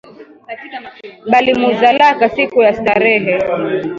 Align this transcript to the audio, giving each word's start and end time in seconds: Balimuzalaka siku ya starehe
Balimuzalaka 1.31 2.29
siku 2.29 2.61
ya 2.61 2.73
starehe 2.73 3.37